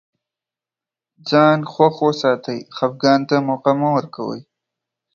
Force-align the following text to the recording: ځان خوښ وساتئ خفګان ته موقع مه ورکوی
ځان 1.29 1.59
خوښ 1.71 1.95
وساتئ 2.07 2.59
خفګان 2.75 3.21
ته 3.29 3.35
موقع 3.47 3.73
مه 3.79 3.89
ورکوی 3.97 4.41